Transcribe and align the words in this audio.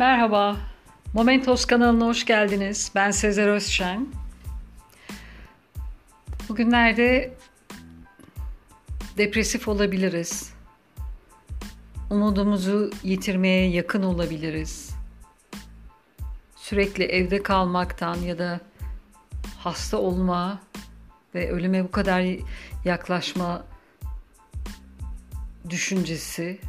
Merhaba, 0.00 0.56
Momentos 1.14 1.64
kanalına 1.64 2.06
hoş 2.06 2.26
geldiniz. 2.26 2.92
Ben 2.94 3.10
Sezer 3.10 3.48
Özşen. 3.48 4.08
Bugünlerde 6.48 7.34
depresif 9.16 9.68
olabiliriz. 9.68 10.52
Umudumuzu 12.10 12.90
yitirmeye 13.02 13.70
yakın 13.70 14.02
olabiliriz. 14.02 14.90
Sürekli 16.56 17.04
evde 17.04 17.42
kalmaktan 17.42 18.16
ya 18.16 18.38
da 18.38 18.60
hasta 19.58 19.98
olma 19.98 20.60
ve 21.34 21.50
ölüme 21.50 21.84
bu 21.84 21.90
kadar 21.90 22.24
yaklaşma 22.84 23.64
düşüncesi 25.70 26.60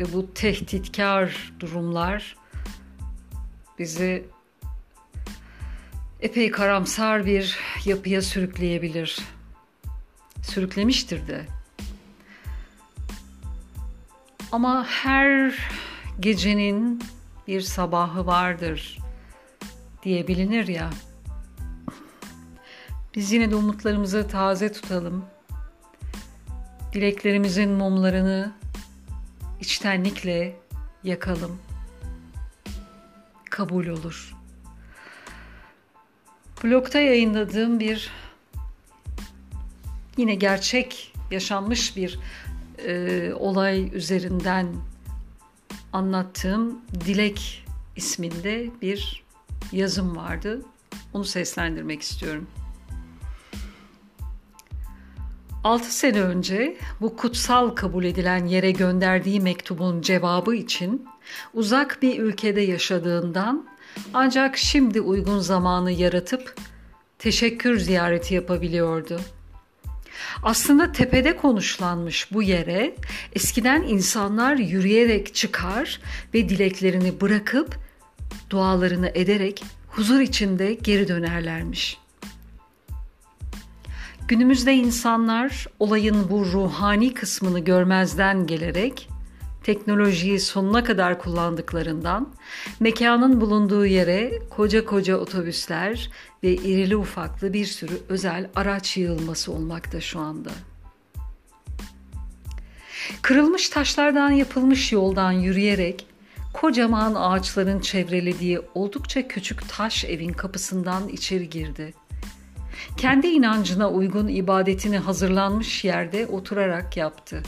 ve 0.00 0.12
bu 0.12 0.34
tehditkar 0.34 1.52
durumlar 1.60 2.36
bizi 3.78 4.24
epey 6.20 6.50
karamsar 6.50 7.26
bir 7.26 7.58
yapıya 7.84 8.22
sürükleyebilir. 8.22 9.18
Sürüklemiştir 10.42 11.26
de. 11.28 11.46
Ama 14.52 14.86
her 14.86 15.58
gecenin 16.20 17.02
bir 17.48 17.60
sabahı 17.60 18.26
vardır 18.26 18.98
diye 20.02 20.28
bilinir 20.28 20.68
ya. 20.68 20.90
Biz 23.14 23.32
yine 23.32 23.50
de 23.50 23.54
umutlarımızı 23.54 24.28
taze 24.28 24.72
tutalım. 24.72 25.24
Dileklerimizin 26.92 27.70
mumlarını 27.70 28.52
içtenlikle 29.60 30.56
yakalım. 31.04 31.58
Kabul 33.58 33.86
olur. 33.86 34.36
Blogda 36.64 36.98
yayınladığım 36.98 37.80
bir 37.80 38.10
yine 40.16 40.34
gerçek 40.34 41.12
yaşanmış 41.30 41.96
bir 41.96 42.18
e, 42.86 43.32
olay 43.34 43.96
üzerinden 43.96 44.76
anlattığım 45.92 46.78
Dilek 47.06 47.66
isminde 47.96 48.70
bir 48.82 49.24
yazım 49.72 50.16
vardı. 50.16 50.62
Onu 51.12 51.24
seslendirmek 51.24 52.02
istiyorum. 52.02 52.46
6 55.64 55.96
sene 55.96 56.20
önce 56.20 56.76
bu 57.00 57.16
kutsal 57.16 57.70
kabul 57.70 58.04
edilen 58.04 58.46
yere 58.46 58.70
gönderdiği 58.70 59.40
mektubun 59.40 60.00
cevabı 60.00 60.54
için 60.54 61.06
uzak 61.54 62.02
bir 62.02 62.18
ülkede 62.18 62.60
yaşadığından 62.60 63.68
ancak 64.14 64.56
şimdi 64.56 65.00
uygun 65.00 65.38
zamanı 65.38 65.92
yaratıp 65.92 66.54
teşekkür 67.18 67.78
ziyareti 67.78 68.34
yapabiliyordu. 68.34 69.20
Aslında 70.42 70.92
tepede 70.92 71.36
konuşlanmış 71.36 72.32
bu 72.32 72.42
yere 72.42 72.96
eskiden 73.32 73.82
insanlar 73.82 74.56
yürüyerek 74.56 75.34
çıkar 75.34 76.00
ve 76.34 76.48
dileklerini 76.48 77.20
bırakıp 77.20 77.76
dualarını 78.50 79.10
ederek 79.14 79.64
huzur 79.88 80.20
içinde 80.20 80.74
geri 80.74 81.08
dönerlermiş.'' 81.08 82.07
Günümüzde 84.28 84.74
insanlar 84.74 85.66
olayın 85.78 86.30
bu 86.30 86.44
ruhani 86.44 87.14
kısmını 87.14 87.60
görmezden 87.60 88.46
gelerek 88.46 89.08
teknolojiyi 89.62 90.40
sonuna 90.40 90.84
kadar 90.84 91.18
kullandıklarından 91.18 92.34
mekanın 92.80 93.40
bulunduğu 93.40 93.86
yere 93.86 94.32
koca 94.50 94.84
koca 94.84 95.16
otobüsler 95.16 96.10
ve 96.42 96.52
irili 96.52 96.96
ufaklı 96.96 97.52
bir 97.52 97.66
sürü 97.66 98.00
özel 98.08 98.50
araç 98.56 98.96
yığılması 98.96 99.52
olmakta 99.52 100.00
şu 100.00 100.20
anda. 100.20 100.50
Kırılmış 103.22 103.68
taşlardan 103.68 104.30
yapılmış 104.30 104.92
yoldan 104.92 105.32
yürüyerek 105.32 106.06
kocaman 106.52 107.14
ağaçların 107.14 107.80
çevrelediği 107.80 108.60
oldukça 108.74 109.28
küçük 109.28 109.68
taş 109.68 110.04
evin 110.04 110.32
kapısından 110.32 111.08
içeri 111.08 111.50
girdi.'' 111.50 112.07
Kendi 112.96 113.26
inancına 113.26 113.90
uygun 113.90 114.28
ibadetini 114.28 114.98
hazırlanmış 114.98 115.84
yerde 115.84 116.26
oturarak 116.26 116.96
yaptı. 116.96 117.42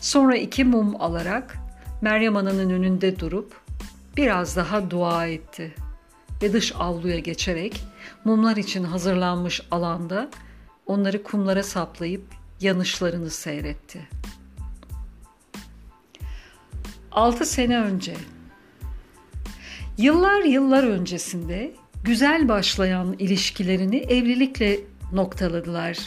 Sonra 0.00 0.36
iki 0.36 0.64
mum 0.64 1.02
alarak 1.02 1.56
Meryem 2.00 2.36
Ana'nın 2.36 2.70
önünde 2.70 3.18
durup 3.18 3.60
biraz 4.16 4.56
daha 4.56 4.90
dua 4.90 5.26
etti 5.26 5.74
ve 6.42 6.52
dış 6.52 6.72
avluya 6.78 7.18
geçerek 7.18 7.84
mumlar 8.24 8.56
için 8.56 8.84
hazırlanmış 8.84 9.60
alanda 9.70 10.30
onları 10.86 11.22
kumlara 11.22 11.62
saplayıp 11.62 12.24
yanışlarını 12.60 13.30
seyretti. 13.30 14.08
Altı 17.12 17.46
sene 17.46 17.80
önce, 17.80 18.16
yıllar 19.98 20.40
yıllar 20.40 20.84
öncesinde 20.84 21.74
güzel 22.04 22.48
başlayan 22.48 23.16
ilişkilerini 23.18 23.96
evlilikle 23.96 24.80
noktaladılar. 25.12 25.98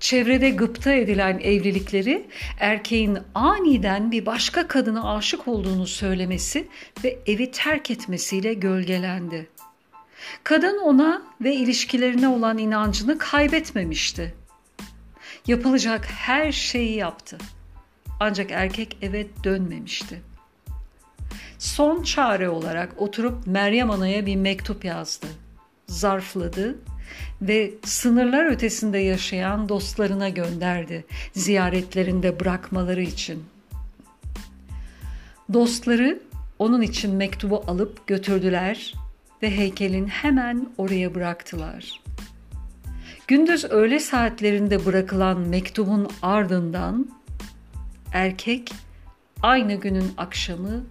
Çevrede 0.00 0.50
gıpta 0.50 0.92
edilen 0.92 1.38
evlilikleri 1.38 2.26
erkeğin 2.58 3.18
aniden 3.34 4.10
bir 4.10 4.26
başka 4.26 4.68
kadına 4.68 5.14
aşık 5.16 5.48
olduğunu 5.48 5.86
söylemesi 5.86 6.68
ve 7.04 7.18
evi 7.26 7.50
terk 7.50 7.90
etmesiyle 7.90 8.54
gölgelendi. 8.54 9.48
Kadın 10.44 10.78
ona 10.78 11.22
ve 11.40 11.54
ilişkilerine 11.54 12.28
olan 12.28 12.58
inancını 12.58 13.18
kaybetmemişti. 13.18 14.34
Yapılacak 15.46 16.04
her 16.04 16.52
şeyi 16.52 16.96
yaptı. 16.96 17.38
Ancak 18.20 18.50
erkek 18.50 18.96
eve 19.02 19.26
dönmemişti 19.44 20.27
son 21.58 22.02
çare 22.02 22.48
olarak 22.48 23.02
oturup 23.02 23.46
Meryem 23.46 23.90
Ana'ya 23.90 24.26
bir 24.26 24.36
mektup 24.36 24.84
yazdı. 24.84 25.26
Zarfladı 25.86 26.78
ve 27.42 27.74
sınırlar 27.84 28.50
ötesinde 28.50 28.98
yaşayan 28.98 29.68
dostlarına 29.68 30.28
gönderdi 30.28 31.04
ziyaretlerinde 31.32 32.40
bırakmaları 32.40 33.02
için. 33.02 33.44
Dostları 35.52 36.20
onun 36.58 36.82
için 36.82 37.14
mektubu 37.14 37.64
alıp 37.66 38.06
götürdüler 38.06 38.94
ve 39.42 39.56
heykelin 39.56 40.06
hemen 40.06 40.68
oraya 40.78 41.14
bıraktılar. 41.14 42.00
Gündüz 43.26 43.64
öğle 43.64 44.00
saatlerinde 44.00 44.86
bırakılan 44.86 45.40
mektubun 45.40 46.08
ardından 46.22 47.10
erkek 48.12 48.72
aynı 49.42 49.74
günün 49.74 50.12
akşamı 50.16 50.84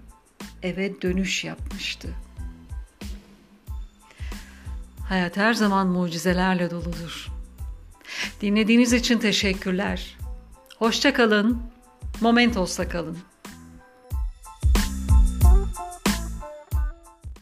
eve 0.64 1.02
dönüş 1.02 1.44
yapmıştı. 1.44 2.10
Hayat 5.10 5.38
her 5.38 5.54
zaman 5.54 5.88
mucizelerle 5.88 6.72
doludur. 6.72 7.28
Dinlediğiniz 8.42 8.94
için 8.94 9.20
teşekkürler. 9.20 10.18
Hoşça 10.78 11.14
kalın. 11.14 11.62
Momentos'ta 12.22 12.90
kalın. 12.90 13.18